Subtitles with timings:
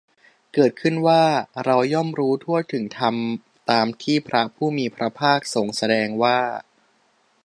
[0.53, 1.23] เกิดขึ้นว่า
[1.65, 3.15] เราย่อมรู้ทั่วถึงธรรม
[3.71, 6.39] ตามที่พระผู้มีพระภาคทรงแสดงว่า